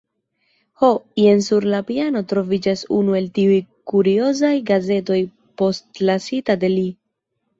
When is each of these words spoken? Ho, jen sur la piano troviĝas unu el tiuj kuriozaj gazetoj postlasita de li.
Ho, 0.81 0.87
jen 1.23 1.41
sur 1.47 1.65
la 1.73 1.81
piano 1.89 2.21
troviĝas 2.31 2.81
unu 2.99 3.17
el 3.19 3.27
tiuj 3.35 3.59
kuriozaj 3.93 4.51
gazetoj 4.71 5.19
postlasita 5.63 6.57
de 6.65 6.73
li. 6.79 6.87